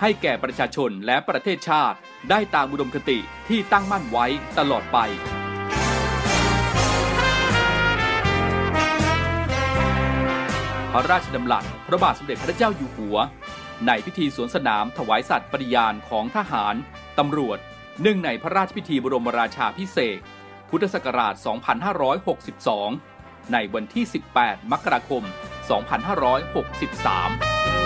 [0.00, 1.96] ให้แก่ประชาชนและประเทศชาติ
[2.30, 3.18] ได้ตามอุดมคติ
[3.48, 4.26] ที่ตั้งมั่นไว้
[4.58, 4.98] ตลอดไป
[10.92, 13.16] พระราชดำรัสพระบาทสมเด็จพระเจ้าอยู่หัว
[13.86, 16.74] ในพิธีสวนสนามถวายสัตย์ปฏิญาณของทหาร
[17.18, 17.58] ตำรวจ
[18.00, 20.20] เนื่องในพระราชพิธีบรมราชาพิเศษ
[20.70, 21.34] พุทธศักราช
[23.02, 24.04] 2562 ในวันที่
[24.38, 25.22] 18 มกราคม
[27.82, 27.85] 2563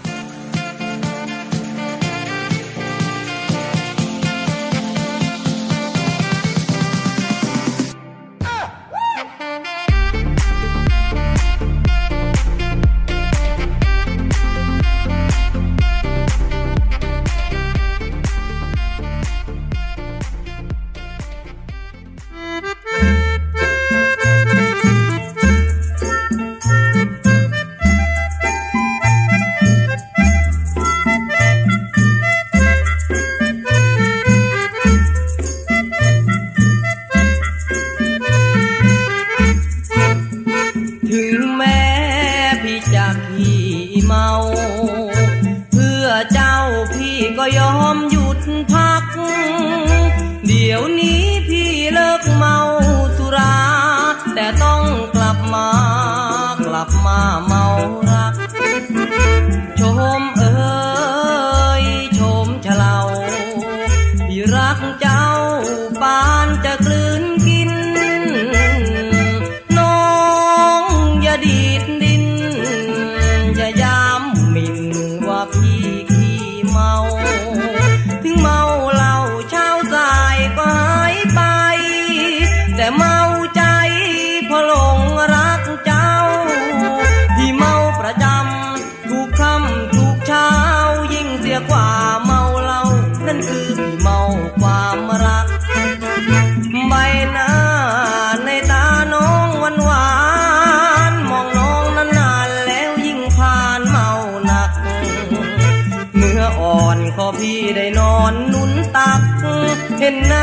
[110.19, 110.40] เ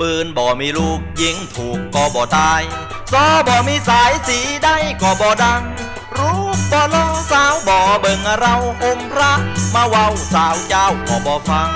[0.00, 2.62] ปืนบ่ มีลูกยิงถูกก็บ่ตาย
[3.12, 5.62] ซอบ่ มีสายสีได้ก็บ่ดัง
[6.18, 6.40] รู้
[6.72, 9.32] บ่ลอสาวบ่เบิ่งเราอมพระ
[9.74, 11.70] มาเว้าสาวเจ้าก็บ่ฟัง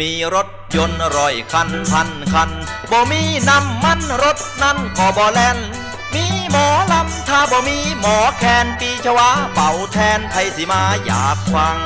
[0.00, 2.50] มีรถยนต์ร้อยคันพันคัน
[2.90, 5.58] บ่ มีน้ำมันรถนั้นก็บ่แล่น
[6.52, 11.78] หมอลำถ้าบ่มีหมอแคนปีชวาเป่าแทนไทยสิมาอยากฟัง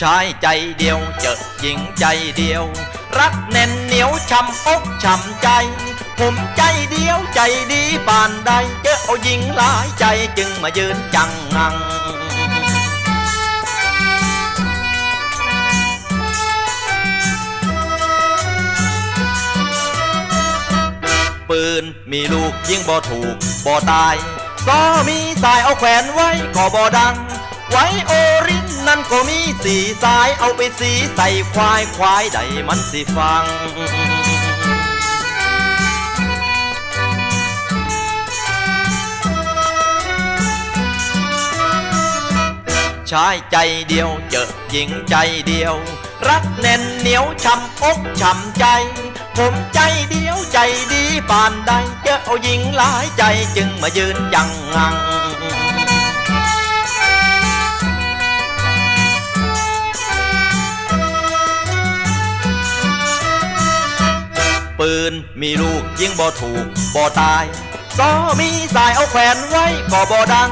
[0.00, 0.46] ชายใจ
[0.78, 2.04] เดียวเจอหญิงใจ
[2.36, 2.64] เดียว
[3.18, 5.48] รักแน่นเหนียวช้ำอกช้ำใจ
[6.18, 7.40] ผมใจเดียวใจ
[7.72, 8.50] ดีปานใด
[8.82, 10.04] เจอเอาหญิงหลายใจ
[10.38, 11.74] จึงมายืนจังงัง
[21.50, 23.34] ปืนมีลูกยิงบ่ถูก
[23.66, 24.14] บ่ตาย
[24.66, 27.14] ซอมีสายเอาแขวนไว้ก็บ่ดัง
[27.70, 28.12] ไว้โอ
[28.46, 32.38] รินนั่นก็มีสีสายเอาไปสีใส่ควายควายใด
[32.68, 33.44] มันสิฟัง
[43.10, 43.56] ชายใจ
[43.88, 45.14] เดียวเจอหญิงใจ
[45.46, 45.76] เดียว
[46.28, 48.64] รักแน่นเหนียวช้ำอกช้ำใจ
[49.36, 49.80] ผมใจ
[50.10, 50.58] เดียวใจ
[50.92, 51.72] ดีปานใด
[52.02, 53.22] เจอเอาหญิงหลายใจ
[53.56, 54.94] จึงมายืนยังงัง
[64.78, 67.44] ปืนมีลูกยิงบ่ถูกบ่ตาย
[67.98, 68.10] ซอ
[68.40, 70.50] มีสายเอาแขวนไว้ก็บ่ดัง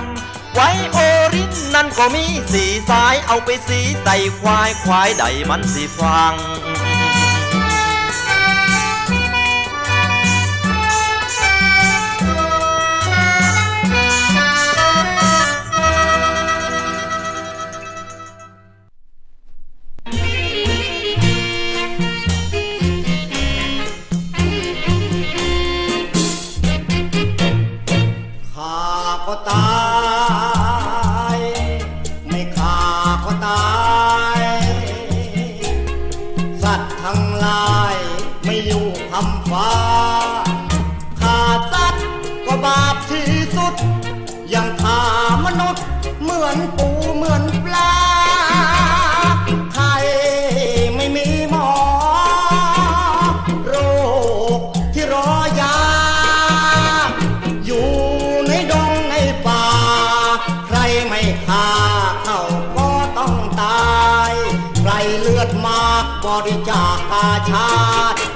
[0.55, 0.99] ไว้โอ
[1.35, 6.35] รินนั่นก็มีสีสายเอาไปสีใส่ควายควายใดมันสิฟัง
[66.47, 67.69] ริจาคกาชา
[68.15, 68.34] ติ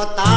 [0.00, 0.29] ก็ตา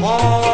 [0.00, 0.47] เ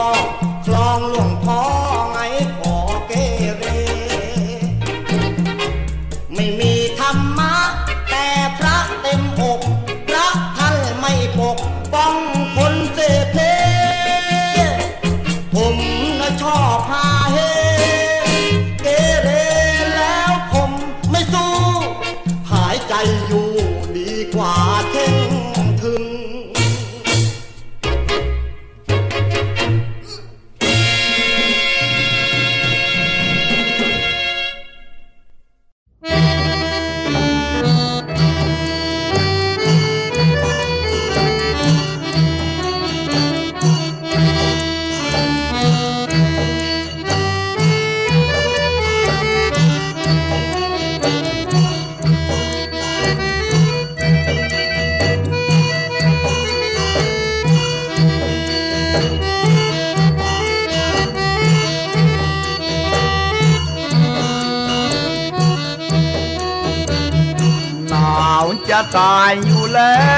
[68.76, 70.14] จะตายอยู่แล้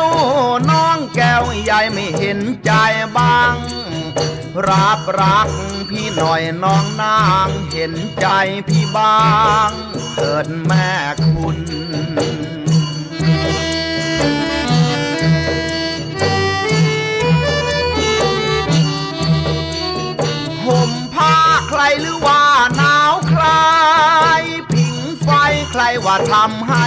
[0.00, 0.02] ว
[0.70, 2.72] น้องแก้วใหญ่ไม่เห็นใจ
[3.16, 3.54] บ้าง
[4.68, 5.48] รับรัก
[5.90, 8.26] พี่หน่อยน้องนางเห็นใจ
[8.68, 9.18] พี่บ้า
[9.68, 9.70] ง
[10.16, 10.90] เกิดแม่
[11.26, 11.58] คุณ
[20.66, 21.36] ห่มผ้า
[21.68, 22.42] ใครหรือว่า
[22.76, 23.44] หนาวใคร
[24.72, 25.28] ผิงไฟ
[25.70, 26.86] ใครว่าทำให้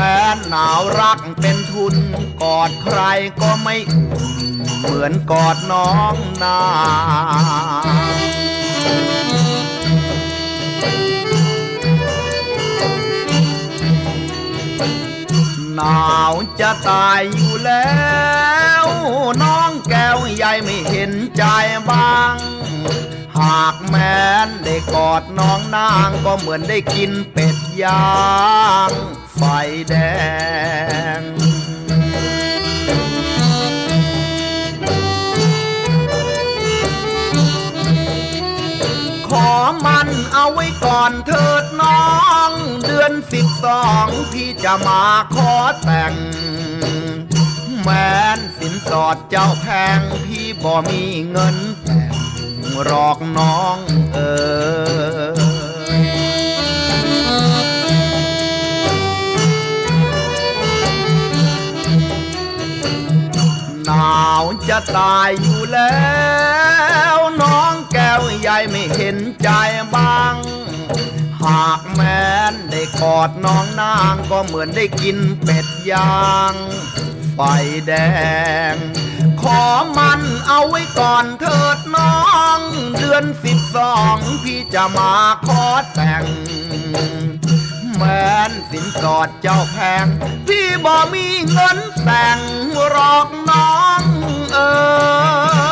[0.00, 1.94] นแม้หนาวรักเป็นทุน
[2.42, 2.98] กอดใคร
[3.40, 4.24] ก็ไม่อุ่น
[4.78, 6.58] เหมือนกอดน้องนา
[15.74, 18.00] หนาวจะตายอยู่แล้
[18.84, 18.84] ว
[19.42, 21.44] น้องแก้วใหญ่ไม่เห็นใจ
[21.90, 22.36] บ้าง
[23.38, 28.14] หากแม้นได้กอดน้องนางก็เหมือนได้กินเป็ด ยา
[28.88, 28.92] ง
[29.34, 29.42] ไฟ
[29.88, 29.94] แด
[31.18, 31.20] ง
[39.28, 39.52] ขอ
[39.86, 42.04] มันเอาไว้ก่อนเถิดน้อ
[42.48, 42.50] ง
[42.86, 46.14] เดือนสิบสองพี่จะมาขอแต่ง
[47.82, 49.66] แม้นสินสอดเจ้าแพ
[49.98, 52.14] งพี่บ่มีเงินแต่ง
[52.84, 53.76] หรอกน้อง
[54.14, 54.18] เอ
[55.38, 55.39] อ
[64.00, 66.04] หาวจะตายอยู่แล้
[67.16, 69.48] ว น้องแก้วใหญ่ไม่เห็นใจ
[69.94, 70.34] บ้าง
[71.44, 76.54] หากแม้นได้กอดน้องนางก็เหมือนได้กินเป็ดย่าง
[77.34, 77.40] ไฟ
[77.86, 77.92] แด
[78.72, 78.74] ง
[79.42, 79.64] ขอ
[79.98, 82.18] มันเอาไว้ก่อนเถิดน้อ
[82.56, 82.58] ง
[82.96, 85.14] เดือนสิบสองพี่จะมา
[85.46, 85.64] ขอ
[85.94, 86.24] แต่ง
[88.02, 88.10] แฟ
[88.48, 90.06] นสินสอดเจ้าแพง
[90.48, 92.38] พี่บ่มีเงินแต่ง
[92.90, 94.02] หรอกน้อง
[94.52, 94.58] เอ
[95.68, 95.69] อ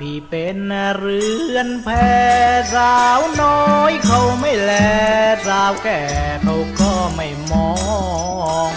[0.00, 0.58] พี่เป็น
[0.98, 1.22] เรื
[1.54, 1.88] อนแพ
[2.74, 4.72] สาวน้อยเขาไม่แล
[5.46, 6.02] สาวแก่
[6.42, 7.70] เขาก็ไม่มอ
[8.70, 8.72] ง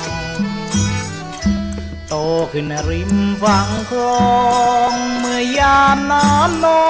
[2.10, 2.16] โต
[2.52, 4.30] ขึ้นริมฝั่งคลอ
[4.92, 6.86] งเมื่อยามน้ำนอ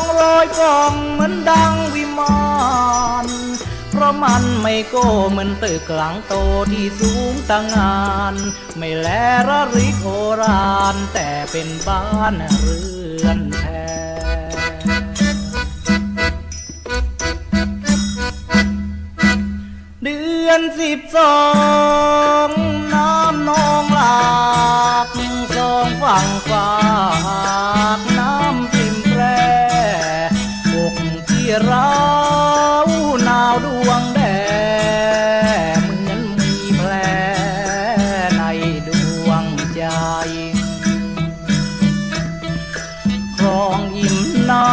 [0.00, 2.38] งลอยกองเหมือนดังวิมา
[3.24, 3.26] น
[3.98, 6.34] เพราะมันไม่โก้เหมือนตึกหลังโต
[6.72, 8.00] ที่สูงตั้งงา
[8.32, 8.34] น
[8.78, 9.08] ไม่แล
[9.48, 10.08] ระริกโอ
[10.40, 12.80] รานแต่เป็นบ้านเรื
[13.24, 13.62] อนแพ
[20.02, 21.38] เดือนสิบสอ
[22.46, 22.50] ง
[22.94, 24.26] น้ำนองหลา
[25.04, 25.06] ก
[25.56, 26.70] สองฝั่งฝา
[27.98, 29.22] กน้ำทิมแปร
[30.74, 30.94] อก
[31.28, 31.90] ที่เรา
[33.28, 34.20] นาวดวงแด
[35.76, 36.92] งเหมือนมีแผล
[38.36, 38.42] ใน
[38.88, 38.90] ด
[39.26, 39.44] วง
[39.74, 39.84] ใจ
[43.36, 44.18] คลองอิ่ม
[44.50, 44.66] น้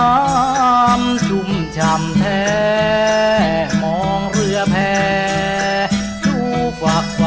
[0.79, 2.45] ำชุ่มช่ำแท้
[3.83, 4.75] มองเรือแพ
[6.25, 6.37] ดู
[6.81, 7.23] ฝักไฟ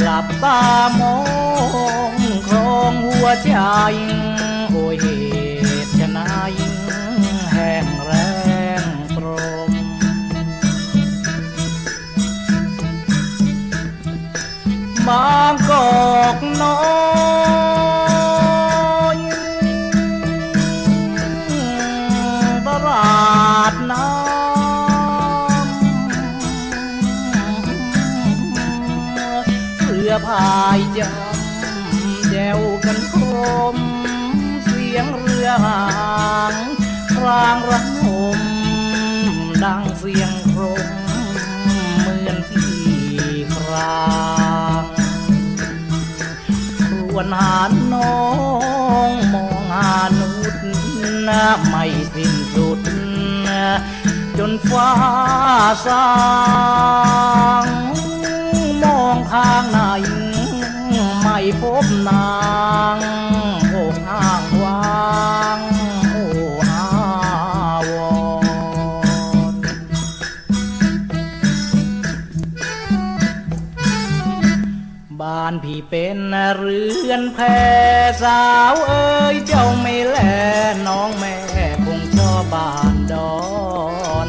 [0.00, 0.62] หลับตา
[1.00, 1.18] มอ
[2.10, 2.12] ง
[2.48, 3.56] คลองหัวใจ
[16.62, 16.78] น้อ
[19.14, 19.18] ย
[22.66, 33.16] ตลาดน้ำเรือพายจำแจวกันค
[33.74, 33.76] ม
[34.64, 35.82] เสียงเรือหา
[36.52, 36.54] ง
[37.12, 37.80] ครางระ
[47.16, 47.56] วนหา
[47.92, 48.20] น้อ
[49.08, 50.54] งมองหานุษ
[51.28, 52.80] นะไม่สิ้นสุด
[54.38, 54.90] จนฟ้า
[55.86, 56.06] สา
[57.64, 57.66] ง
[58.82, 59.78] มองทางไหน
[61.22, 62.30] ไม่พบนา
[62.96, 62.98] ง
[63.70, 64.80] โอ้ห้างวา
[65.56, 76.18] งานพี่เป็น
[76.56, 77.38] เรือนแพ
[78.22, 80.18] สาวเอ้ยเจ้าไม่แล
[80.86, 81.36] น้องแม่
[81.84, 83.36] คงชอบบานดอ
[84.26, 84.28] น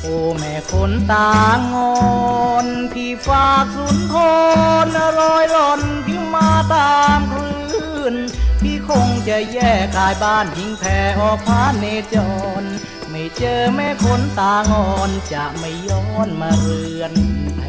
[0.00, 1.32] โอ้แม่คนตา
[1.74, 4.14] งอนพี่ฝากสุนท
[4.94, 8.14] รรอยหล่อนพี่มาตามคลื่น
[8.62, 10.84] พี่คงจะแยกกายบ้านทิ้งแพ
[11.20, 12.16] ออกพาเนจ
[12.62, 12.64] ร
[13.10, 17.12] ไม่เจอแม่คนตางอนจะไม่ย้อนมาเรือน
[17.58, 17.62] แพ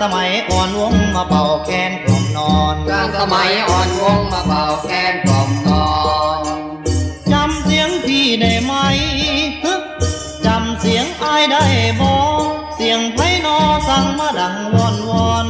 [0.00, 5.90] สมัยอ่อนวงมาเป่าแคนกล่อมนอนกลางสมัยอ่อนวงมาเป่าแคนกล่อมนอ
[6.38, 6.40] น
[7.32, 8.72] จำเสียงพี่ได้ไหม
[9.64, 9.74] ฮึ
[10.46, 11.64] จำเสียงอายได้
[12.00, 12.12] บ่
[12.76, 15.48] เสียงไพนอสั่งมาดังวอนวอน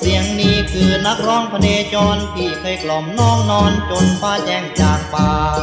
[0.00, 5.62] เสียงนี้คือนักร้องพเนจรที่เคยกล่อมน้องนอนจนฟ้าแจ้งจางปาง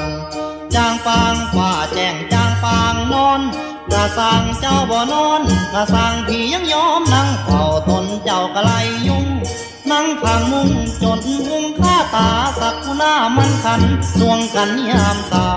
[0.75, 2.38] จางปางฟ้าแจ้งจางปางนอน
[4.01, 5.41] กระสั่งเจ้าบ่นอน
[5.73, 8.71] กระสั่งพี่ยังยอมนั่งเฝ้าตนเจ้ากะไล
[9.07, 9.25] ยุ่ง
[9.91, 10.69] นั่งข้างมุง
[11.03, 13.81] จนมุงข้าตาสักกุหน้ามันขัน
[14.17, 15.49] สวงกันยามเศร้า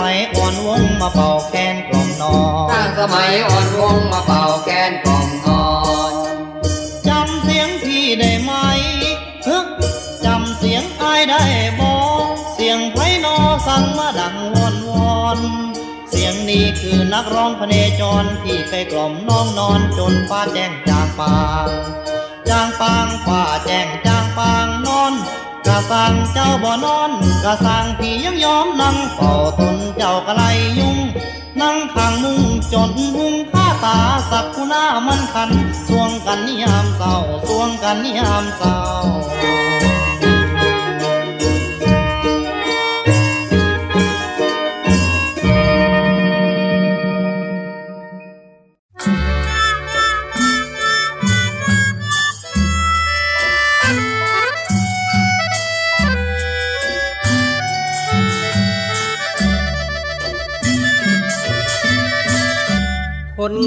[0.00, 2.36] มัยอ่อนวงมาเป่าแคนกล่อมนอ
[2.70, 5.64] กลางสมัยอ่อนวงมาเป่าแคนกล่อมนอ
[6.10, 6.12] น
[7.08, 8.52] จำเสียงพี่ได้ไหม
[9.46, 9.58] ฮึ
[10.24, 11.44] จำเสียงอายได้
[11.80, 11.94] บอ
[12.54, 15.38] เสียงไพนอสั่งมาดังวอนวอน
[16.10, 21.68] เสียงนี้คือนักร้องพเนจรที่เคยกล่อมน้องนอนจนฟ้าแจ้งจางปาง
[22.48, 25.14] จางปางฟ้าแจ้งจางปางนอน
[25.66, 27.10] กะสังเจ้าบ่นอน
[27.44, 30.42] กะสังพี่ยังยอมนั่งเฝ้าตนเจ้ากะไล
[30.78, 30.98] ยุ่ง
[31.60, 33.98] นั่งข้างมุงจนหุงข้าตา
[34.30, 35.50] สักกุหน้ามันคัน
[35.86, 37.14] สวงกันนิยามเศร้า
[37.48, 38.76] สวงกันนิยามเศร้า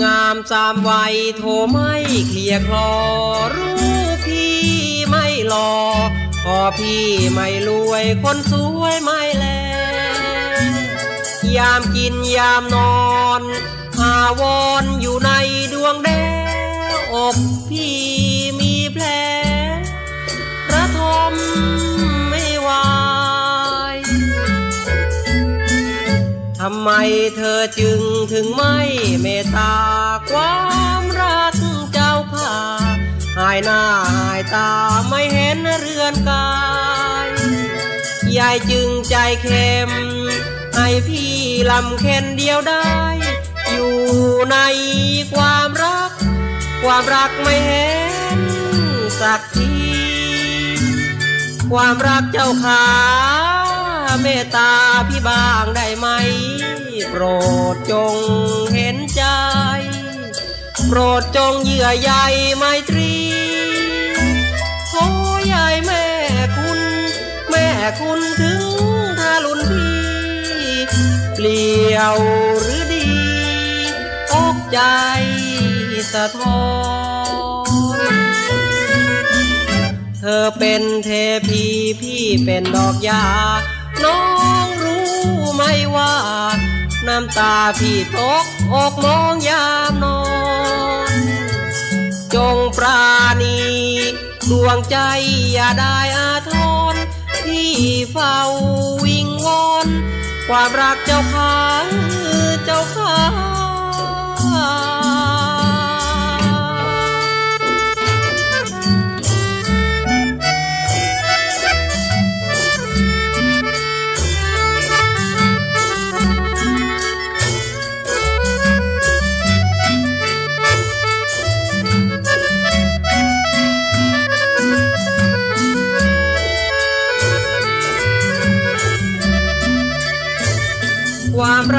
[0.05, 1.93] งามสามวัยโทรไม่
[2.29, 2.91] เคลียร์คลอ
[3.55, 3.77] รู้
[4.25, 4.57] พี่
[5.09, 5.73] ไม่หลอ
[6.43, 9.45] พอพี่ไม่รวยคนสวยไม่แล
[11.57, 13.05] ยามกินยามนอ
[13.39, 13.41] น
[13.99, 15.31] หาวอนอยู่ใน
[15.73, 16.09] ดวงแด
[16.91, 17.37] งอก
[17.69, 17.97] พี่
[18.59, 19.05] มีแผล
[20.71, 20.99] ระท
[21.31, 21.33] ม
[21.94, 26.89] ไม่ำไม
[27.37, 27.99] เธอจึง
[28.31, 28.77] ถึงไม่
[29.21, 29.75] เมตตา
[30.31, 30.57] ควา
[30.99, 31.55] มรัก
[31.93, 32.53] เจ้าค่า
[33.37, 33.81] หายหน้า
[34.15, 34.69] หายตา
[35.09, 36.49] ไม่เห็นเรือนกา
[37.27, 37.29] ย
[38.37, 39.91] ยายจึงใจเข้ม
[40.75, 41.33] ให้พี่
[41.71, 42.91] ลำเค็นเดียวได้
[43.71, 43.95] อยู่
[44.51, 44.57] ใน
[45.33, 46.11] ความรัก
[46.83, 47.89] ความรักไม่เห็
[48.37, 48.39] น
[49.21, 49.73] สักที
[51.71, 52.85] ความรักเจ้าขา
[54.21, 54.71] เมตตา
[55.07, 56.07] พี่บ้างได้ไหม
[57.09, 57.23] โปร
[57.73, 58.15] ดจง
[58.73, 59.23] เห็นใจ
[60.87, 62.11] โปรดจงเยื่อใย
[62.57, 63.13] ไมตรี
[64.91, 65.07] โอ้
[65.53, 66.05] ยายแม่
[66.57, 66.79] คุณ
[67.49, 67.67] แม่
[67.99, 68.63] คุณถึง
[69.19, 69.95] ทารุณพี่
[71.35, 72.15] เปลี่ยว
[72.61, 73.07] หรือดี
[74.31, 74.79] อกใจ
[76.13, 76.63] สะท้อ
[77.97, 77.99] น
[80.19, 81.09] เธอเป็นเท
[81.47, 81.63] พี
[82.01, 83.23] พี่เป็นดอกยา
[84.03, 84.19] น้อ
[84.65, 85.07] งรู้
[85.55, 85.63] ไหม
[85.95, 86.13] ว่า
[87.07, 90.21] น้ำตาพี่ตกอกมองยามนอ
[91.11, 91.13] น
[92.35, 93.03] จงปรา
[93.41, 93.57] ณี
[94.49, 94.97] ดวงใจ
[95.53, 96.51] อย่าได้อาท
[96.93, 96.95] ร
[97.45, 97.71] ที่
[98.11, 98.37] เฝ้า
[99.03, 99.87] วิงวอน
[100.47, 101.57] ความรักเจ้าค้า
[102.65, 103.15] เจ้าค้า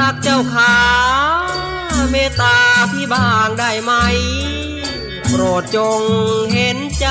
[0.07, 0.75] รักเจ้าขา
[2.11, 2.57] เมตตา
[2.91, 3.91] พี่บางได้ไหม
[5.27, 6.01] โปรดจง
[6.53, 7.07] เห็นใจ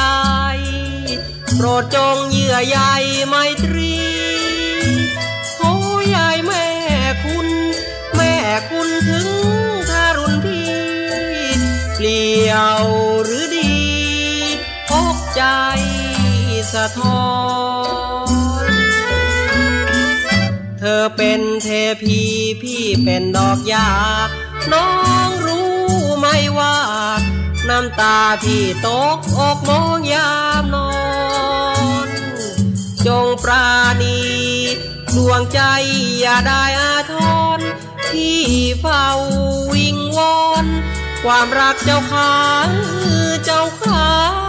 [1.54, 2.78] โปรดจงเยื่อใย
[3.28, 3.96] ไมตรี
[5.59, 5.74] โอ้
[6.14, 6.66] ยายแม่
[7.24, 7.48] คุณ
[8.14, 8.35] แม่
[8.70, 9.28] คุณถึง
[9.90, 10.70] ทารุณพี่
[11.94, 12.85] เปลี่ยว
[13.24, 13.74] หรือดี
[14.92, 15.42] อกใจ
[16.72, 17.18] สะท้อ
[17.54, 17.56] น
[21.01, 21.68] อเป็นเท
[22.03, 22.20] พี
[22.62, 23.88] พี่เป็นดอกยา
[24.72, 24.88] น้อ
[25.29, 25.68] งรู้
[26.18, 26.27] ไหม
[26.59, 26.77] ว่า
[27.68, 30.90] น้ำตาพี่ตกอกมองยามนอ
[32.07, 32.09] น
[33.07, 33.68] จงปรา
[34.03, 34.18] ณี
[35.14, 35.61] ดวงใจ
[36.20, 37.14] อย่าได้อาท
[37.59, 37.61] ร
[38.09, 38.40] ที่
[38.81, 39.07] เฝ้า
[39.72, 40.66] วิงวอน
[41.25, 42.68] ความรักเจ้าค้าง
[43.44, 44.45] เจ้าค้างถึง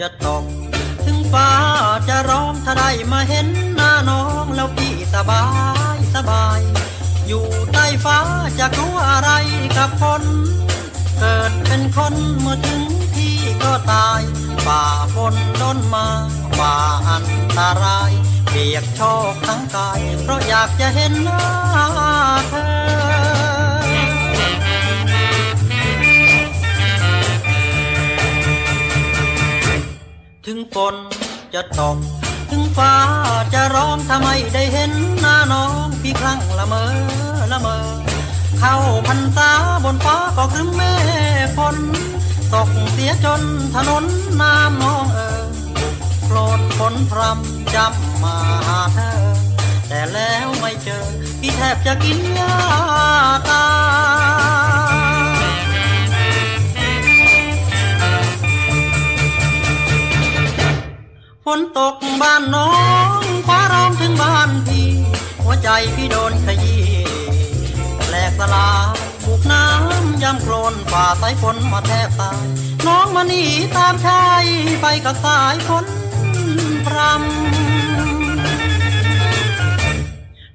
[0.00, 0.44] จะตก
[1.04, 1.50] ถึงฟ้า
[2.08, 5.44] จะร้องถ้าได้มาเห็นหน้าน้องแล้วพี่สบา
[5.96, 6.60] ยสบาย
[7.26, 8.18] อยู่ใต้ฟ้า
[8.58, 9.30] จะกลัวอะไร
[9.76, 10.22] กับฝน
[11.18, 12.82] เกิดเป็นคนเมื่อถึง
[13.16, 14.22] ที่ก็ตาย
[14.66, 14.82] ฝ่า
[15.14, 16.06] ฝนด้นมา
[16.58, 16.74] ฝ่า
[17.08, 17.26] อัน
[17.58, 18.12] ตราย
[18.50, 19.00] เปียกโช
[19.32, 21.42] กทั้งกาย เพราะอยากจะเห็นหน้า
[22.50, 22.73] เธอ
[30.74, 30.94] ฝน
[31.54, 31.98] จะตก
[32.50, 32.94] ถึงฟ้า
[33.54, 36.84] จะร้องทำไมได้เห็นหน้าน้องพี่ครั้งละเมอ
[37.52, 37.78] ละเมอ
[38.58, 38.74] เข้า
[39.06, 39.50] พรรษา
[39.84, 40.82] บนฟ้าก็ครึ้มเม
[41.46, 41.76] ฆฝน
[42.54, 43.42] ตกเสียจน
[43.74, 44.04] ถนน
[44.40, 45.42] น้ำน้องเออ
[46.24, 48.36] โคลนฝนพรำจำมา
[48.68, 49.10] หาเธอ
[49.88, 51.06] แต่แล้วไม่เจอ
[51.40, 52.52] พี่แทบจะกินยา
[53.50, 53.66] ตา
[54.62, 54.63] ย
[61.48, 62.70] ฝนตกบ้านน้อ
[63.20, 64.88] งฟ้าร้องถึงบ้านพี่
[65.42, 66.84] หัวใจพี่โดนขยี้
[68.08, 72.44] แหลกสลายบุกน้ำย่ำโคลนฝ่าสายฝนมาแทบตาย
[72.86, 73.42] น้องมาหนี
[73.76, 74.44] ตามชาย
[74.80, 75.86] ไปกับสายฝน
[76.86, 77.18] พรำ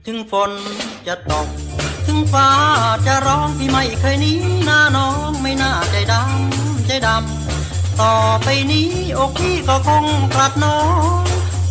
[0.06, 0.52] ถึงฝน
[1.08, 1.47] จะตก
[2.06, 2.49] ถึงฟ้า
[3.06, 4.34] จะร้องพี่ไม่เคยหนี
[4.65, 7.49] หน้าน้องไม่น่าใจดำใจดำ
[8.02, 10.80] ต่อไปนี้อกพี่ก็คงกลัดน้อ
[11.22, 11.24] ง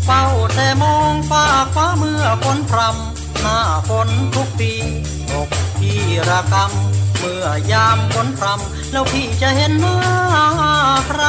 [0.04, 4.72] เฝ้าแต่มองฟ้าฟ้าเมื่อฝนพรำหน้าฝนทุกปี
[5.32, 9.98] อกพี่ระกำเมื่อยามฝนพรำแล้วพี่จะเห็นหน้า
[11.06, 11.22] ใคร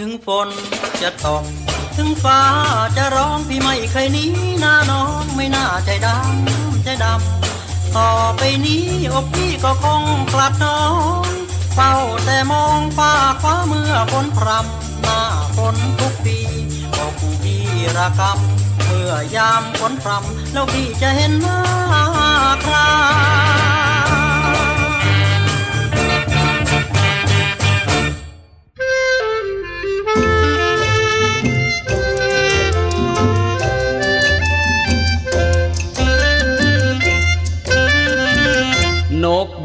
[0.00, 0.48] ถึงฝน
[1.02, 1.44] จะตก
[1.96, 2.40] ถึงฟ้า
[2.96, 4.24] จะร้องพี่ไม่เคยหนี
[4.60, 10.80] หน้าน้องไม่น่าใจดำใจดำต่อไปนี้อกพี่ก็คงกลัดน้อ
[11.24, 11.28] ง
[11.74, 11.92] เฝ้า
[12.24, 15.20] แต่มองฟ้าคว้าเมื่อฝนพรำหน้า
[15.56, 16.38] ฝนทุกปี
[16.96, 17.64] บอกพี่
[17.96, 21.60] ระกำเมื่อมื่อยามฝนพรำแล้วพี่จะเห็นหน้า
[22.62, 22.76] ใคร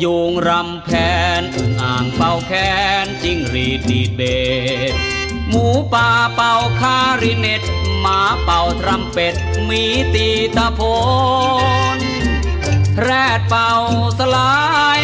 [0.04, 0.92] ยูงรำแค
[1.40, 2.54] นอึ่งอ่างเป่าแค
[3.04, 4.22] นจิ้งรีดดีดเบ
[4.92, 4.94] ด
[5.50, 7.62] หมูป่าเป่าคาริเนต
[8.02, 9.36] หมาเป่าทรัมเป็ด
[9.70, 9.84] มี
[10.14, 10.82] ตีตะโพ
[11.98, 12.00] น
[13.02, 13.72] แรดเป่า
[14.20, 14.56] สลา
[15.00, 15.02] ย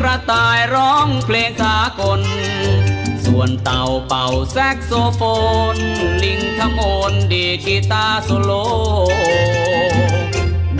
[0.00, 2.20] กระต่ายร้องเพลงสากล
[3.24, 5.22] ส่วนเต่าเป่าแซกโซโฟ
[5.74, 5.76] น
[6.22, 8.52] ลิงทำโอนดีกีตาร์โซโล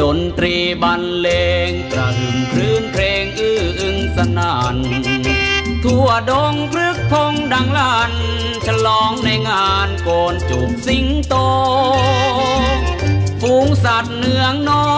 [0.00, 1.28] ดนตรีบรรเล
[1.68, 4.76] งกระหึ่มคลื่นเพลงอื้ออึงสนาน
[5.85, 8.12] ทั่วดงพฤกพงดังลัน
[8.66, 11.35] ฉลองในงานโกนจุกสิงโต
[13.40, 14.90] ฝูงสัตว์เนืองน้อ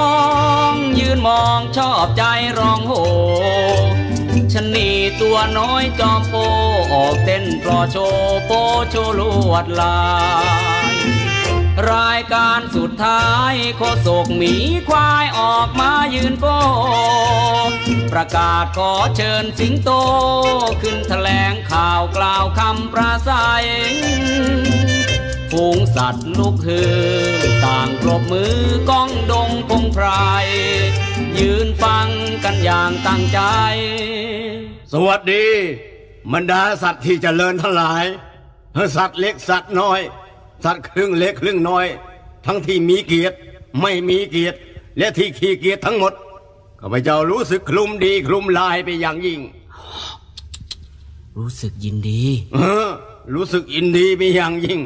[0.72, 2.22] ง ยืนมองชอบใจ
[2.59, 2.94] ร้องโห
[4.52, 6.35] ชะนีตัวน้อยจอมโป
[6.92, 8.52] ออกเต้นปลอโชว์โป
[8.90, 9.98] โชลวดลา
[10.74, 10.75] ย
[11.92, 14.54] รายการสุดท้ายโคศกหมี
[14.88, 16.46] ควายออกมายืนโก
[18.12, 19.90] ประกาศขอเชิญสิงโต
[20.82, 23.66] ขึ้นแถลงข่าวกล่าวคำประสัย
[25.50, 26.96] ฝูงสัตว์ลูกฮือ
[27.64, 28.56] ต่างปรบมือ
[28.90, 30.06] ก้องดงพงไพร
[31.40, 32.08] ยืนฟัง
[32.44, 33.40] กันอย่างตั้งใจ
[34.92, 35.46] สวัสดี
[36.32, 38.04] บรรดาสัตว์ที่เจริญทั้งหลาย
[38.96, 40.00] สัตว์เล็กสัตว์น้อย
[40.66, 41.87] สัตว์ครึ่งเล็กครึ่งน้อย
[42.46, 43.37] ทั้งที่มีเกียรติ
[43.81, 44.59] ไม่มีเกียรติ
[44.98, 46.12] และที่ขี้เกียรติทั้งหมด
[46.81, 49.40] ข้าพเจ้ารู้สึกคลุมดีคลุมลายไปอย่างยิ่ง
[51.37, 52.22] รู้สึกยินดี
[52.55, 52.88] เออ
[53.35, 54.81] รู้สึกยินดีไปอย่างยิ่ง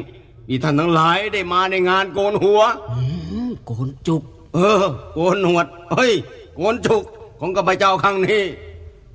[0.47, 2.61] ที่ท่านทั้งหลายได้มาในงานโกนหัว
[3.65, 6.13] โกนจุก เออ โกนหนวดเฮ้ย
[6.55, 7.03] โกนจุก
[7.39, 8.43] ของข้าพเจ้าครั้งนี้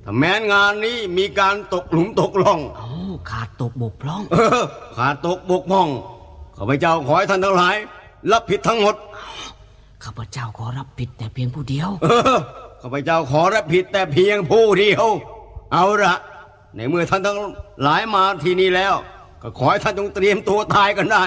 [0.03, 2.87] ถ้าแม้นงานนี้มีการตกหลุมตกล่องโอ้
[3.29, 4.63] ขาดตกบกพร่อง เออ
[4.97, 5.89] ขาดตกบกพร่อง
[6.57, 7.75] ข้าพเจ้าขอให้ท่านทั้งหลาย
[8.31, 8.95] รับผิดทั้งหมด
[10.03, 12.37] ข้าพเจ้าขอรับผิดแต่เพียงผู้เดียว เออ
[12.81, 15.05] ข้าพเจ้าขอรับผิดแต่เพียงผู้เดียว
[15.73, 16.15] เอาละ
[16.75, 17.39] ในเมื่อท่านทั้ง
[17.83, 18.93] หลายมาที่นี่แล้ว
[19.41, 21.25] ก็ขอให้ท่านจงเตรียมตัวตายกันได้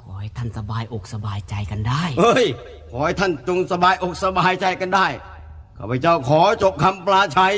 [0.00, 2.46] ขอให้ท่านสบายอกสบายใจกันได้ เฮ้ย
[2.90, 5.06] ขอให้ท่านจงสบายอกสบายใจกันได้
[5.78, 7.54] ข้าพเจ้าขอจบคำปลาชัย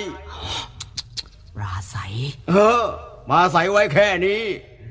[1.54, 2.12] ปราศัย
[2.48, 2.82] เออ
[3.30, 4.42] มาใส่ไว้แค่นี้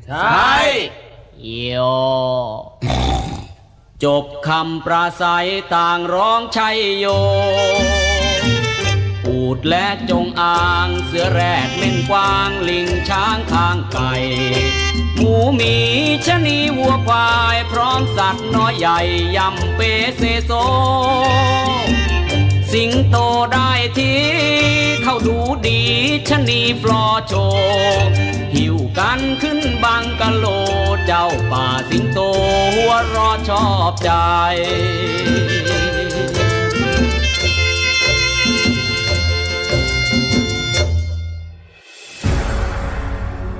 [0.07, 0.57] ใช่
[1.41, 1.75] โย
[4.03, 7.05] จบคำปราศัยต่างร้องชัยโย
[9.27, 14.11] อูดและจงอางเสือแรดเล่นกวางลิงช้างข้างไก่
[15.17, 15.75] หมูหมี
[16.25, 18.99] ชะนีวัวควาย พร้อมสัตว์น้อยใหญ่
[19.35, 19.81] ยำเป
[20.17, 20.51] เซโซ
[22.73, 23.17] สิงโต
[23.53, 24.21] ได้ที่
[25.03, 25.81] เข้าดูดี
[26.29, 28.07] ชะนีฟลอโชว์
[28.55, 30.45] หิวกันขึ้นบังกะโล
[31.05, 32.19] เจ้าป่าสิงโต
[32.75, 34.11] หัวรอชอบใจ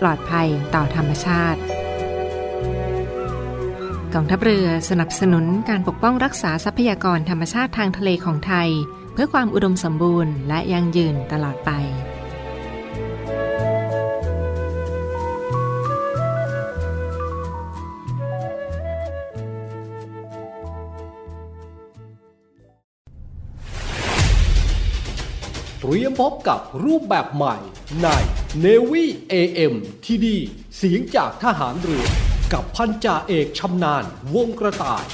[0.00, 1.60] ปลอดภัยต่อธรรมชาติ
[4.14, 8.68] กองทัพเรือสนับสนุนการปกป้องรักษาทรัพยากรธรรมชาติทางทะเลของไทย
[9.12, 11.70] เพื่อความอุดมสมบูรณ์และยั่งยืนตลอดไป
[25.80, 27.56] เตรียมพบกับรูปแบบใหม่
[28.02, 28.08] ใน
[28.62, 30.36] n นวี่เอ็มทีดี
[30.76, 32.06] เสียงจากทหารเรือ
[32.52, 35.04] กับพันจ่าเอกชำนาญวงกระต่าย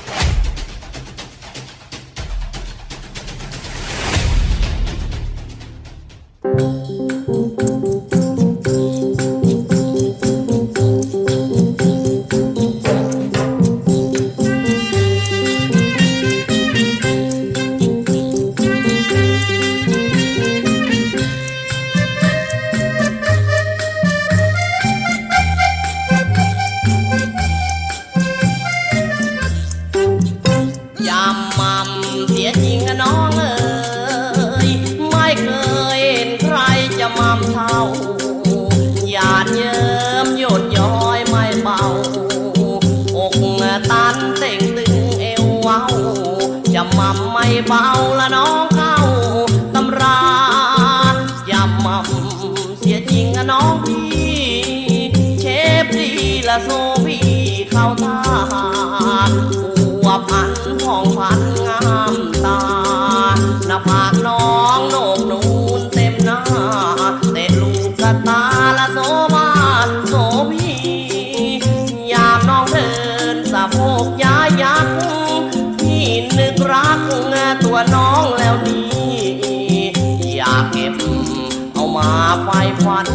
[82.64, 83.08] ไฟฟัน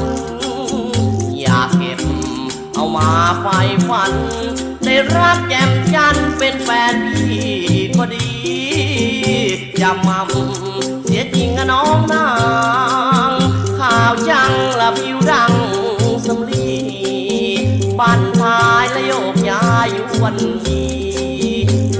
[1.39, 1.99] อยากเก็บ
[2.75, 3.09] เอามา
[3.41, 3.47] ไฟ
[3.87, 4.11] ฟัน
[4.85, 7.45] ได้รักแจ่มจันเป็นแฟนพี่
[7.95, 8.29] พอดี
[9.81, 10.29] จะมั่ม
[11.05, 12.29] เสียจริงอะน้องนา
[13.29, 13.31] ง
[13.79, 15.53] ข่าวจังละผิวดัง
[16.25, 16.71] สำลี
[17.99, 20.37] บันทายและโยกย้ายอยู่วัน
[20.67, 20.85] ดี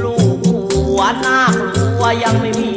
[0.04, 2.77] ลูกหัวหน้ากลัวยังไม่มี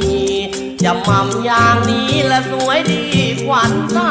[0.84, 3.02] จะมั่มอย่างนี้และสวยดี
[3.44, 3.98] ขวัญต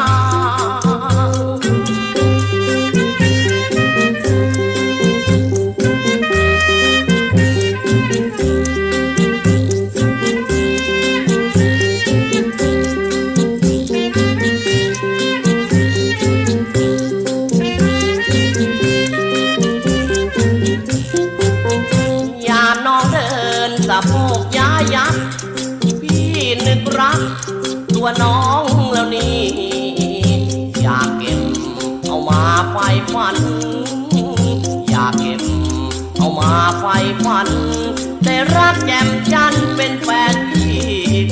[38.56, 40.78] รักแจ่มจันเป็นแฟนพี่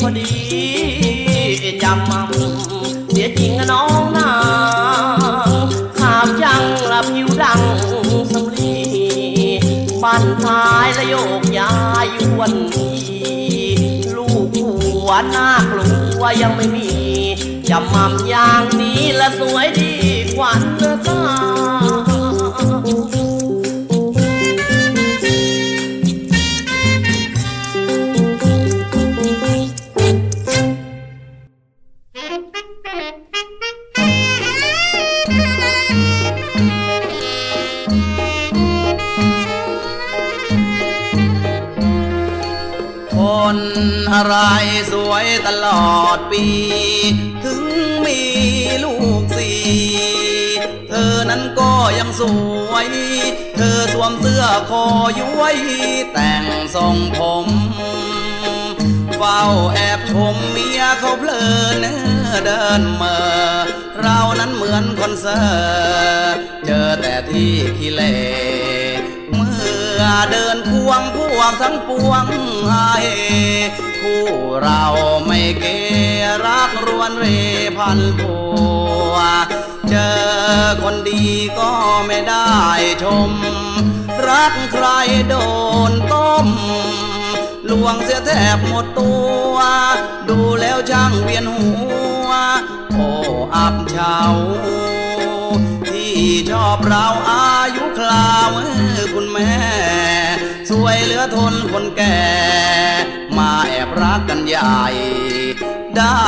[0.00, 0.30] พอดี
[1.82, 2.30] จำมั่ม
[3.11, 4.32] เสียจริงนะน้องนา
[5.48, 7.61] งขาวจังละผิวดัง
[8.32, 8.76] สำลี
[10.02, 12.06] บ้นท้ายและโยกย้าย
[12.38, 12.90] วนนี
[14.16, 15.88] ลูกหัวหน้ากลั
[16.20, 16.90] วยังไม่มี
[17.70, 19.94] จำมั่มอย่างนี้ละสวยดี
[20.36, 21.38] กว่าเนื้อตา
[54.68, 55.56] มเสื้อคอย้ย
[56.12, 56.44] แต่ง
[56.74, 57.46] ทรงผม
[59.16, 59.42] เฝ้า
[59.74, 61.44] แอบชมเมียเขาเพลิ
[61.82, 61.84] น
[62.44, 63.16] เดินเมอ
[64.00, 68.02] เรานั้นเหมือนคนเซอร์เจอแต่ที่ขี้เล
[69.34, 69.58] เมื่
[70.00, 72.26] อเดินควงพวกทั้งปวง
[72.70, 73.06] หาย
[74.00, 74.24] คู่
[74.62, 74.84] เรา
[75.26, 75.64] ไม่เก
[76.46, 77.26] รักรวนเร
[77.76, 78.36] พันผั
[79.12, 79.16] ว
[79.90, 80.18] เจอ
[80.82, 81.22] คนดี
[81.58, 81.70] ก็
[82.06, 82.48] ไม่ได้
[83.02, 83.32] ชม
[84.31, 84.87] รักใคร
[85.29, 85.35] โด
[85.91, 86.47] นต้ม
[87.70, 89.12] ลวงเสียแทบหมดตั
[89.53, 89.57] ว
[90.29, 91.72] ดูแล้วช่างเวียนหั
[92.26, 92.31] ว
[92.95, 93.09] โอ้
[93.55, 94.18] อับเฉา
[95.89, 96.16] ที่
[96.51, 98.51] ชอบเราอายุคราว
[99.14, 99.55] คุณแม่
[100.70, 102.22] สวยเหลือทนคนแก่
[103.37, 104.85] มาแอบรักกันใหญ่
[105.97, 106.18] ได้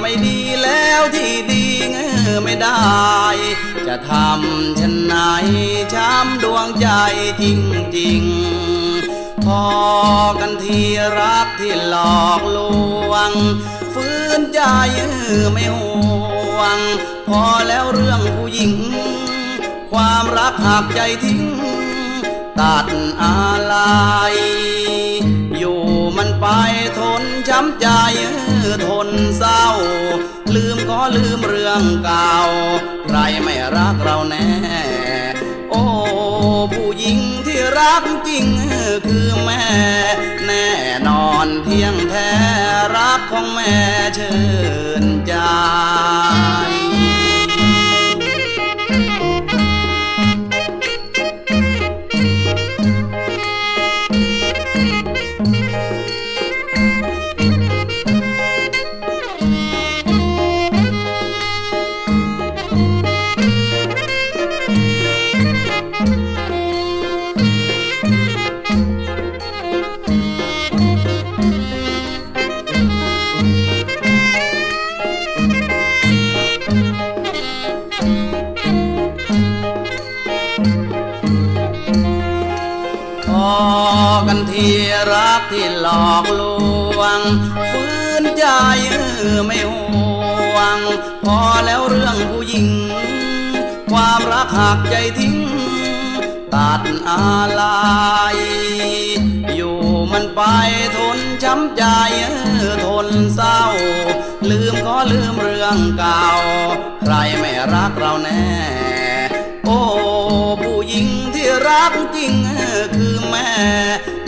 [0.00, 1.96] ไม่ดีแล้วที่ดีเง
[2.34, 2.80] อไม่ได้
[3.92, 5.14] จะทำฉันไหน
[5.94, 6.88] ช้ำดวงใจ
[7.42, 7.44] จ
[7.98, 9.64] ริงๆพอ
[10.40, 10.86] กันที่
[11.18, 12.58] รักที่หลอกล
[13.10, 13.32] วง
[13.94, 14.62] ฟื้นใจ
[15.52, 16.78] ไม่ห่วง
[17.28, 18.74] พอแล้วเรื่องผู้หญิง
[19.92, 21.42] ความรักหักใจทิ้ง
[22.60, 22.86] ตัด
[23.22, 23.76] อะไร
[25.58, 25.80] อยู่
[26.16, 26.46] มันไป
[26.98, 27.88] ทนช้ำใจ
[28.86, 29.64] ทนเศร้า
[30.54, 32.36] ลืมก็ลืมเรื่องเก่า
[34.02, 34.48] เราแน่
[35.70, 35.82] โอ้
[36.72, 38.46] ผู้หญิงที่รักจริง
[39.06, 39.64] คือแม่
[40.46, 40.68] แน่
[41.08, 42.30] นอนเที่ยงแท้
[42.96, 43.74] รักของแม่
[44.14, 44.34] เชิ
[45.02, 45.34] ญใจ
[85.40, 86.42] กที่หลอกล
[86.98, 87.20] วง
[87.70, 88.46] ฟื้นใจ
[89.46, 90.78] ไม่ห่วง
[91.24, 92.68] พอแล้วเรื่องผู้หญิง
[93.90, 95.36] ความรักหักใจทิ้ง
[96.54, 97.62] ตัดอะไร
[99.54, 99.78] อยู่
[100.12, 100.42] มันไป
[100.96, 101.84] ทนช้ำใจ
[102.84, 103.62] ทนเศร้า
[104.50, 106.26] ลืมก็ลืมเรื่องเก่า
[107.04, 108.44] ใครไม่รักเราแน่
[109.64, 109.80] โอ้
[110.62, 112.34] ผู้หญิงที่รักจริง
[112.96, 113.50] คือแม่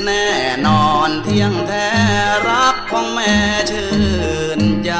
[0.07, 0.28] แน่
[0.66, 1.90] นอนเที่ยงแท้
[2.48, 3.34] รักของแม่
[3.70, 3.90] ชื่
[4.59, 4.92] นใจ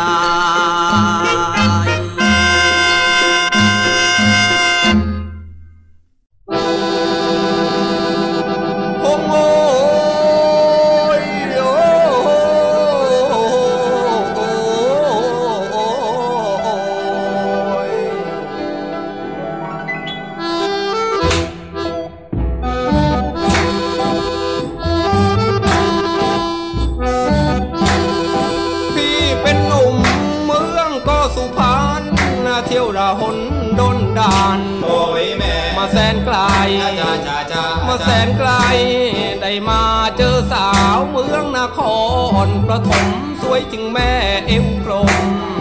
[42.47, 43.05] รประถม
[43.43, 44.11] สวยจึงแม่
[44.47, 45.11] เอวกลม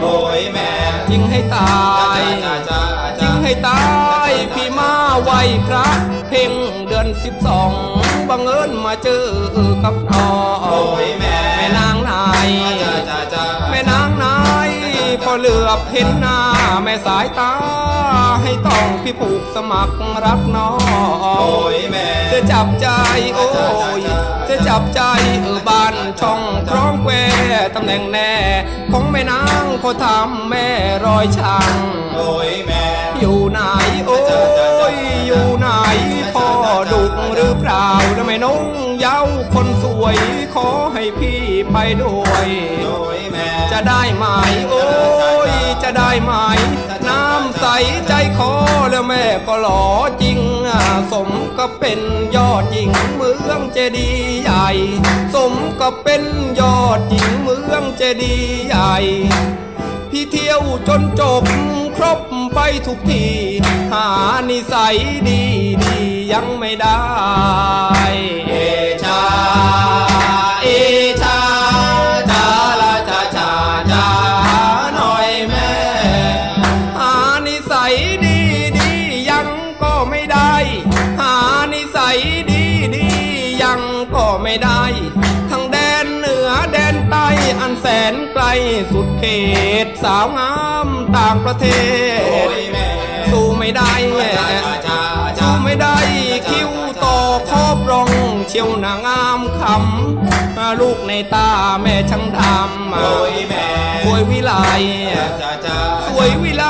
[0.01, 0.71] โอ้ยแม่
[1.09, 1.73] จึงให้ตา
[2.19, 2.21] ย
[3.21, 3.83] จึงให้ตา
[4.27, 5.31] ยพี่มาไหว
[5.67, 5.87] พระ
[6.29, 6.51] เพ่ง
[6.87, 7.71] เดือนสิบสอง
[8.29, 9.25] บังเอิญมาเจอ
[9.83, 11.30] กับน้องโอ้ยแม่
[15.39, 16.39] เหลือบเห็นหน้า
[16.83, 17.53] แม่สายตา
[18.41, 20.79] ให้ต้องพี่ผูกสมัครรักน้อง
[21.39, 22.87] โอ้ยแม่จะจับใจ
[23.35, 23.47] โอ้
[23.99, 24.01] ย
[24.49, 25.01] จะจับใจ
[25.43, 27.11] เออบ้านช่องคล้องแคว
[27.75, 28.33] ตำแหน่งแน่
[28.91, 30.67] ของแม่นางเขาทำแม่
[31.05, 31.75] รอยช่าง
[32.17, 32.83] โอ้ยแม่
[33.19, 33.59] อยู่ไหน
[34.07, 34.19] โอ้
[34.93, 34.95] ย
[35.27, 35.67] อยู่ไหน
[36.35, 36.47] พ่อ
[36.91, 37.03] ดุ
[37.35, 38.63] หรือเปล่าแล้วแม่น้อง
[38.99, 39.19] เย้า
[39.53, 40.17] คนสวย
[40.53, 41.39] ขอให้พี่
[41.71, 42.47] ไปด้วย
[42.83, 43.20] โอ้ยแม่
[43.71, 44.25] จะได้ไหม
[44.69, 44.85] โอ้
[45.51, 45.53] ย
[45.83, 46.31] จะได้ไหม
[47.07, 47.65] น้ำใส
[48.07, 48.53] ใจคอ
[48.91, 49.83] แล้วแม่ก็หล่อ
[50.21, 50.39] จริง
[51.11, 51.99] สมก็เป็น
[52.35, 54.69] ยอดหญิงเมืองเจดีย์ใหญ่
[55.35, 56.23] สมก็เป็น
[56.59, 58.95] ยอดหญิงเมืองเจดีย์ใหญ่
[60.09, 61.43] พี่เที่ยวจนจบ
[61.97, 62.19] ครบ
[62.53, 63.25] ไปทุกที
[63.93, 64.07] หา
[64.49, 64.97] นิสัย
[65.29, 65.41] ดี
[65.83, 65.97] ดี
[66.31, 67.01] ยังไม่ได้
[68.49, 68.53] เอ
[69.03, 69.21] ชา
[88.91, 89.23] สุดเข
[89.85, 90.53] ตสาวงา
[90.85, 90.87] ม
[91.17, 91.65] ต่างประเท
[92.17, 92.21] ศ
[93.31, 93.93] สู้ไม่ได้
[95.39, 95.97] สู้ไม่ได้
[96.49, 96.71] คิ้ว
[97.03, 97.17] ต่อ
[97.49, 98.11] คอบรอง
[98.49, 101.49] เชียวนางามคำลูกในตา
[101.81, 103.67] แม่ช่างทำโอ้ยแม่
[104.03, 104.53] สวยวิไล
[105.41, 106.65] จาจาสวยวิไล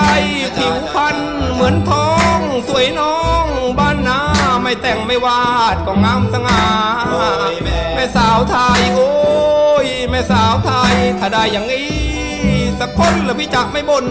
[0.55, 1.17] ผิวพรรณ
[1.53, 3.45] เหมือนทอง สวยน้อง
[3.77, 4.21] บ้านนา
[4.61, 6.63] ไม่แต่งไม่วาดก็งามสง่า
[7.95, 9.07] แม่สาวไทยโอ้
[9.49, 11.91] ยแม่สาวไทย ถ้าได้อย่างนี้
[12.80, 14.05] สักคนละพี่จะไม่บ่น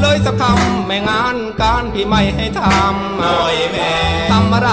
[0.00, 3.92] เลยสักคำแม่งานการพี่ไม่ให้ทำโอ้ยแม่
[4.32, 4.70] ทำอะไร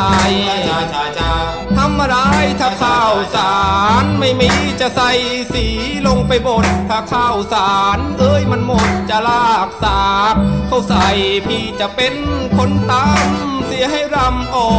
[0.68, 1.34] จาจาจา
[1.78, 2.18] ทำอะไร
[2.60, 3.56] ถ้าข้าวสา
[4.04, 4.50] รไม่มี
[4.82, 5.12] จะใส่
[5.54, 5.66] สี
[6.08, 10.36] ลงไปบดถ้าข้าวสารเอ้ยมันหมดจะลากสาก
[10.68, 11.08] เขาใส่
[11.48, 12.16] พี่จะเป็น
[12.58, 13.28] คนตาม
[13.66, 14.72] เสียให้รำอ่อ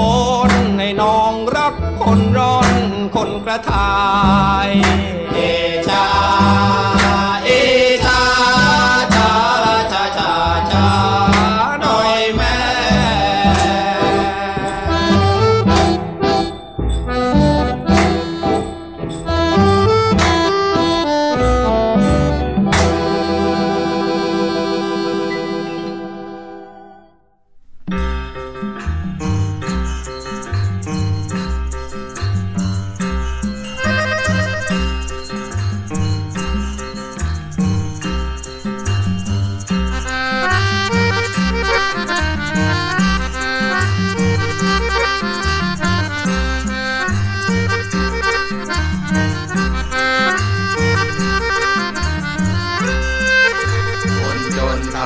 [0.51, 3.93] นให้น้องรักคนร้อน คนกระทา
[4.67, 4.69] ย
[5.33, 5.39] เด
[5.89, 6.07] ชา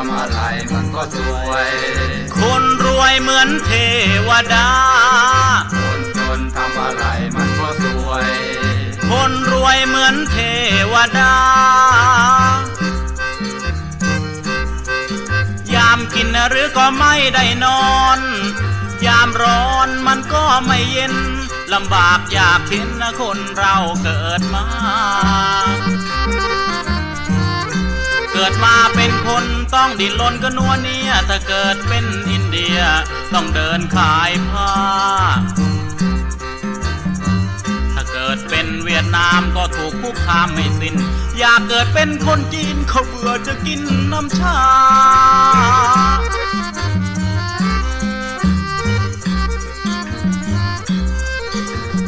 [0.04, 0.38] ำอะไร
[0.72, 1.16] มันก็ส
[1.48, 1.68] วย
[2.38, 3.70] คนรวยเหมือนเท
[4.28, 4.68] วดา
[5.74, 7.04] คนจนทำอะไร
[7.36, 8.28] มันก็สวย
[9.10, 10.36] คนรวยเหมือนเท
[10.92, 11.36] วดา
[15.74, 18.20] ยามกินหรือก็ไม่ได้นอน
[19.06, 21.14] ยามร้อนมันก็ไม่เย็น
[21.72, 24.66] ลำบากอยากเห็นนะคนเราเกิดมา
[28.38, 32.78] เกิดมาเป็นคนต้องดิ้นรนก็นัวเนี่ยถ้าเกิดเป็นอินเดีย
[33.34, 34.72] ต้องเดินขายผ้า
[37.94, 40.94] ถ้าเกิดเป็นเวียดนามก็ถูกคุกคามไม่สิน้น
[41.38, 43.80] อยากเกิดเป็นคนจีนเขาเบื่อจะกิน
[44.12, 44.58] น้ำชา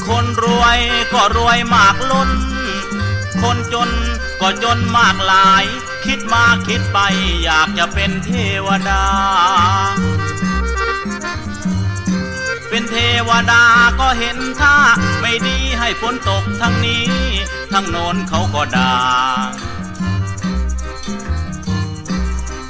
[0.07, 0.79] คนรวย
[1.12, 2.31] ก็รวยมากล้น
[3.43, 3.91] คนจน
[4.41, 5.66] ก็จนมากหลาย
[6.05, 6.99] คิดมาคิดไป
[7.44, 8.30] อยากจะเป็นเท
[8.66, 9.05] วดา
[12.68, 12.96] เป็นเท
[13.28, 13.62] วดา
[14.01, 14.76] ก็เห็นท่า
[15.20, 17.07] ไม่ดีให้ฝนตกทั้งนี้
[17.72, 18.92] ทั้งโน้นเขาก็ด่า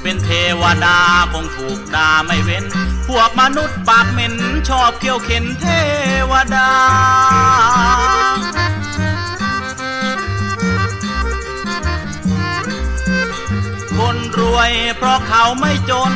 [0.01, 0.29] เป็นเท
[0.61, 0.99] วดา
[1.33, 2.65] คงถูกด่าไม่เว้น
[3.07, 4.33] พวกมนุษย์ปากเหม็น
[4.69, 5.67] ชอบเคี่ยวเข็นเท
[6.31, 6.69] วดา
[14.55, 16.13] วย เพราะเขาไม่จน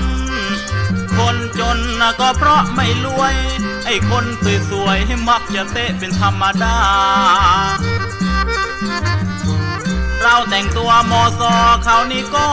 [1.18, 1.80] คนจน
[2.20, 3.36] ก็เพราะไม่รวย
[3.86, 4.26] ไอ้คน
[4.70, 6.78] สวยๆมักจะเตะเป็นธรรมดา
[10.22, 11.54] เราแต่งตัวมอซอ
[11.84, 12.48] เขานี่ก็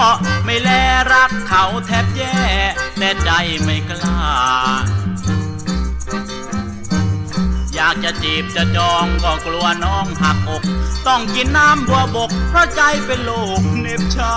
[0.44, 0.70] ไม่แล
[1.12, 2.36] รักเขาแทบแย่
[2.98, 3.30] แต่ใจ
[3.62, 4.20] ไม่กล้า
[7.82, 10.62] อยากจะจีบจะจองก็กลัวน้องหักอก
[11.06, 14.34] ต้องกินน้ำบัวบก เพราะใจเป็นโลกเน็บชา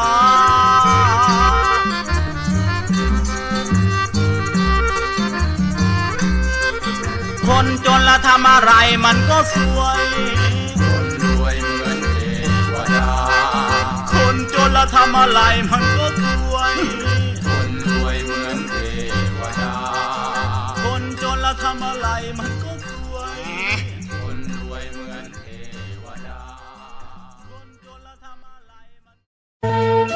[7.47, 8.71] คนจนละทำอะไร
[9.05, 10.05] มันก็สวย
[10.81, 12.21] คนรวยเหมือนเท
[12.73, 13.09] วดา
[14.11, 15.39] คนจนละทำอะไร
[15.71, 16.07] มันก็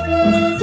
[0.07, 0.56] แต่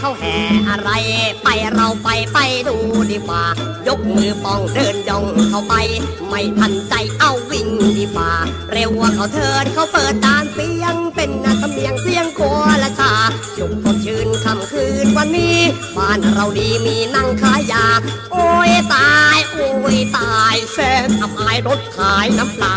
[0.00, 0.36] เขาแห่
[0.68, 0.90] อะไร
[1.44, 2.38] ไปเราไปไป
[2.68, 2.76] ดู
[3.10, 3.44] ดีกว่า
[3.88, 5.74] ยกมือป้องเดินย่องเข้าไป
[6.28, 7.68] ไม่ทันใจเอาวิ่ง
[7.98, 8.32] ดีกว่า
[8.72, 12.40] เร็วว่าเขาเถิดเขาเปิดตานเปียง เป็นนาสำเนียงเสียงโค
[12.82, 13.12] ละชา
[13.56, 15.58] สุขสดชื่นค่ำคืนวันนี้
[15.96, 17.86] บ้านเราดีมีนั่งขายยา
[18.32, 22.76] โอ้ยตาย โอ้ยตายแสนอับอายรถขายน้ำปลา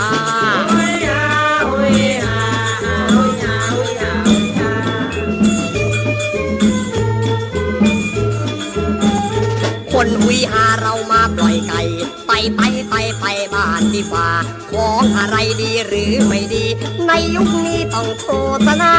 [10.06, 11.82] นหุยหาเรามาปล่อยไก่
[12.28, 14.30] ไปไปไปไปบ้านดีกว่า
[14.72, 16.66] ของอะไรดีหรือไม่ดี
[17.08, 18.28] ในยุคนี้ต้องโฆ
[18.68, 18.96] ษณา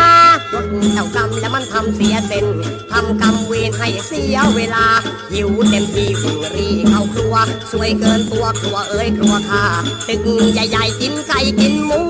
[0.54, 2.46] รถเจ้ากรรมและมันทำเสียเส้น
[2.92, 4.86] ทำกรรมเวรให้เสียเวลา
[5.32, 7.36] หิวเต็มที่วิ่งรีเข้าครัว
[7.70, 9.64] สวยเกินตัวครัวเอ้ยครัวข้า
[10.08, 10.20] ตึก
[10.52, 12.00] ใหญ่ๆกินไก่กินหมู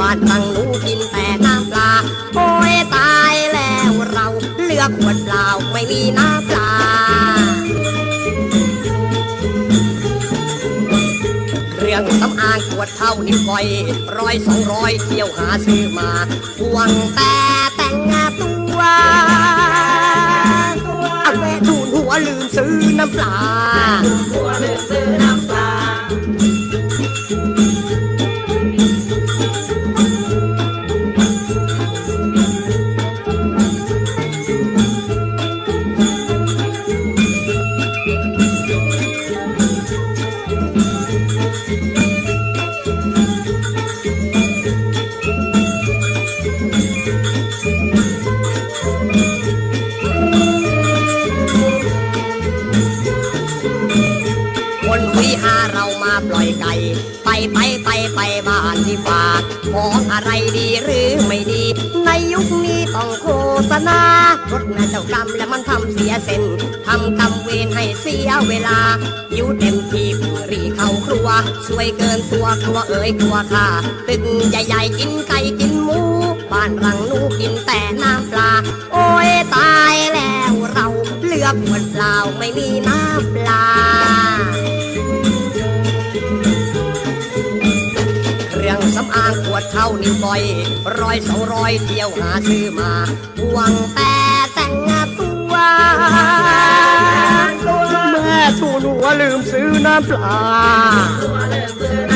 [0.00, 1.92] บ้านรังหนูกินแต่น้ำปลา
[2.34, 4.26] โอ้ยตายแล้วเรา
[4.64, 6.45] เลือกขวดเปล่าไม่มีน้ำ
[12.86, 13.66] ดเท่านิ้วก้อย
[14.18, 16.10] ร้อยสองร้อยเที่ยวหาซื้อมา
[16.58, 17.34] พวงแต่
[17.76, 17.96] แต่ง
[18.40, 18.80] ตัว
[21.22, 23.36] เอาแม่ทูนหัวลืมซื้อน้ำปลา
[24.32, 25.68] หัวลืมซื้อน้ำปลา
[64.76, 66.42] น่ะเจ้ากรรมและมันทำเสียเส้น
[66.86, 68.78] ทำกรรมเวรให้เสียเวลา
[69.32, 71.28] หิวเต็มที่พึ่งรีเข้าครัว
[71.66, 73.66] สวยเกินตัวครัวเอ๋ยครัวข้า
[74.08, 76.00] ตึกใหญ่ๆกินไก่กินหมู
[76.52, 78.52] บ้านรังนูกินแต่น้ำปลา
[78.92, 80.86] โอ้ยตายแล้วเรา
[81.24, 83.66] เหลือขวดเปล่าไม่มีน้ำปลา
[88.52, 90.42] เรื่องสำอางขวดเท่านิ้วก้อย
[91.00, 92.90] ร้อยสองร้อยเที่ยวหาซื้อมา
[93.52, 94.14] หวังแต่
[99.26, 102.15] ลืมซื้อน้ำปลา